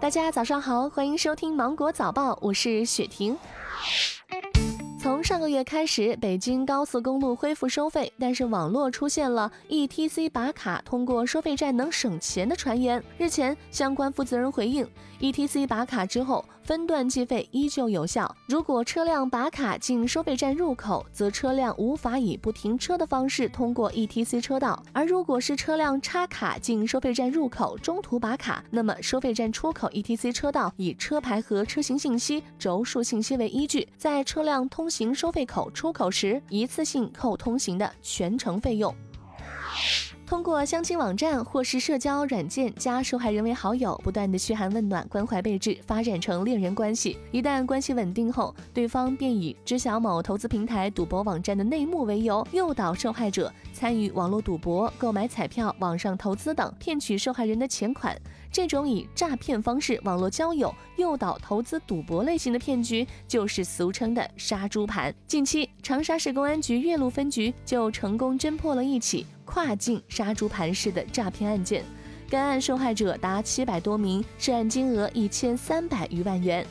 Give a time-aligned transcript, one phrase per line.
[0.00, 3.36] 大家早上好，欢迎收听芒果早报，我是雪婷。
[4.98, 13.02] 从上个月开始，北京高速公路恢复收费，但是网络出现了 ETC 拔卡通过收费站能省钱的传言。
[13.18, 14.88] 日前，相关负责人回应
[15.20, 18.32] ，ETC 拔卡之后分段计费依旧有效。
[18.46, 38.94] 如果车辆把卡进收费站入口，则车辆无法以不停车的方式通过 ETC 车道；而如果是车辆插卡进收费站入口，中途把卡，那么收费站出口 ETC 车道以车牌和车型信息、轴数信息为依据，在车辆通行收费口出口时，一次性扣通行的全程费用。
[40.30, 47.18] 通过相亲网站或是社交软件加受害人为好友，不断的嘘寒问暖、关怀备至，发展成恋人关系。
[47.32, 58.16] 一旦关系稳定后，对方便以知晓某投资平台、赌博网站的内幕为由，诱导受害者参与网络赌博、购买彩票、网上投资等，骗取受害人的钱款。
[58.52, 65.14] 这种以诈骗方式网络交友、诱导投资赌博类型的骗局，就是俗称的杀猪盘。
[65.26, 69.26] 近期，长沙市公安局岳麓分局就成功侦破了一起。
[69.44, 71.84] 跨境杀猪盘式的诈骗案件，
[72.28, 76.64] 该案受害者达七百多名，涉案金额一千三百余万元。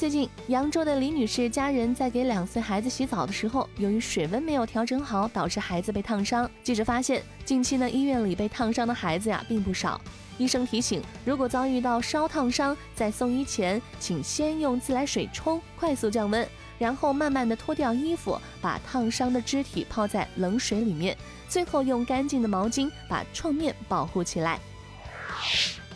[0.00, 6.50] 最近，扬州的李女士家人在给两岁孩子洗澡的时候，由于水温没有调整好，导致孩子被烫伤。
[6.62, 10.00] 记者发现，近期呢，医院里被烫伤的孩子呀并不少。
[10.38, 16.48] 医生提醒，如果遭遇到烧烫伤，在送医前，请先用自来水冲，快速降温。
[16.78, 21.14] 然后慢慢的脱掉衣服，把烫伤的肢体泡在冷水里面，
[21.46, 24.58] 最后用干净的毛巾把创面保护起来。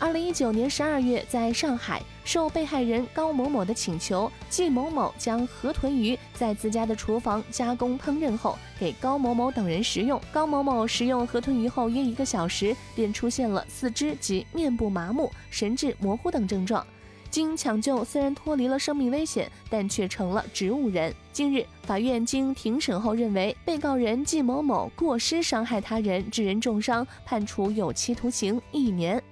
[0.00, 10.20] 二零一九年十二月，在上海，受被害人高某某的请求，季某某将河豚鱼在自家的厨房加工烹饪后，给高某某等人食用。
[10.32, 16.84] 高某某食用河豚鱼后约一个小时，便出现了四肢及面部麻木、神志模糊等症状。
[17.30, 21.14] 经抢救，虽然脱离了生命危险，但却成了植物人。
[21.32, 29.22] 近日，法院经庭审后认为，被告人季某某过失伤害他人，致人重伤，判处有期徒刑一年。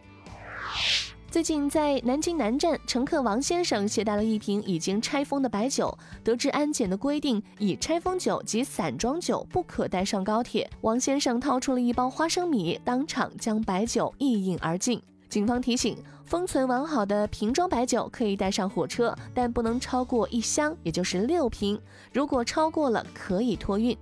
[1.31, 10.71] 最近，在南京南站，乘客王先生携带了一瓶已经拆封的白酒，得知安检的规定，以拆封酒及散装酒不可带上高铁。
[10.83, 15.03] 王先生掏出了一包花生米，当场将白酒一饮而尽。
[15.31, 15.97] 警方提醒：
[16.27, 21.81] 封存完好的瓶装白酒可以带上火车，但不能超过一箱，也就是六瓶。
[22.13, 23.97] 如果超过了，可以托运。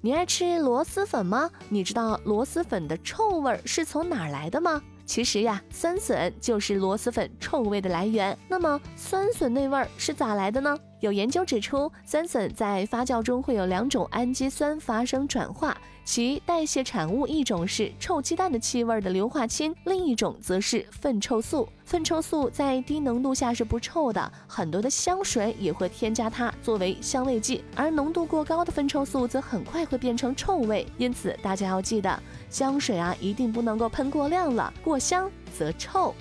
[0.00, 1.50] 你爱吃螺蛳粉吗？
[1.68, 4.80] 你知道螺蛳粉的臭味是从哪儿来的吗？
[5.10, 8.38] 其实呀，酸笋就是螺蛳粉臭味的来源。
[8.48, 10.78] 那么，酸笋那味儿是咋来的呢？
[11.00, 21.68] 有研究指出，酸笋在发酵中会有两种氨基酸发生转化，其代谢产物一种是臭鸡蛋的气味的硫化氢，另一种则是粪臭素。
[21.84, 30.86] 粪臭素在低浓度下是不臭的，很多的香水也会添加它作为香味剂，而浓度过高的粪臭素则很快会变成臭味。
[30.98, 36.14] 因此，大家要记得，香水啊一定不能够喷过量了，过香则臭。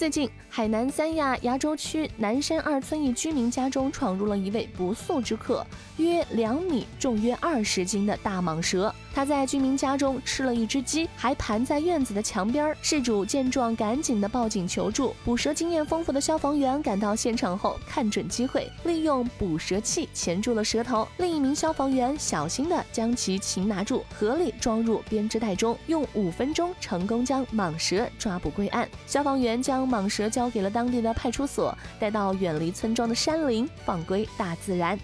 [0.00, 5.62] 最近，海南三亚崖州区南山二村一居民家中闯入了一位不速之客，
[5.98, 8.94] 约两米、重约二十斤的大蟒蛇。
[9.14, 12.74] 他在居民家中吃了一只鸡，还盘在院子的墙边。
[12.80, 15.14] 事主见状，赶紧的报警求助。
[15.24, 21.06] 捕蛇经验丰富的消防员赶到现场后，看准机会，利用捕蛇器钳住了蛇头。
[21.18, 28.88] 另一名消防员小心的将其擒拿住，合力装入编织袋中，用五分钟成功将蟒蛇抓捕归案。
[29.06, 34.98] 消防员将蟒蛇交给了当地的派出所，带到远离村庄的山林，放归大自然。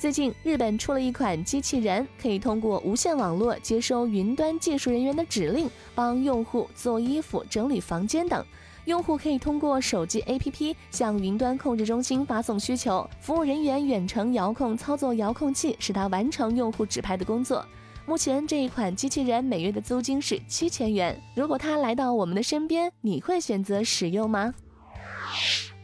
[0.00, 8.42] 最近，日本出了一款机器人，可以通过无线网络接收云端技术人员的指令，帮用户做衣服、整理房间等。
[8.86, 17.62] 用户可以通过手机 APP 向云端控制中心发送需求，服务人员远程遥控操作遥控器，使它完成用户指派的工作。
[18.06, 21.14] 目前这一款机器人每月的租金是七千元。
[21.34, 24.54] 如果它来到我们的身边，你会选择使用吗？